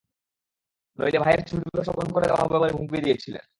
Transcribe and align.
নইলে 0.99 1.19
ভাইয়ের 1.19 1.41
ঝুট 1.47 1.61
ব্যবসা 1.67 1.93
বন্ধ 1.97 2.09
করে 2.13 2.25
দেওয়া 2.27 2.41
হবে 2.43 2.57
বলে 2.59 2.73
হুমকি 2.73 2.99
দিয়েছিলেন। 3.01 3.45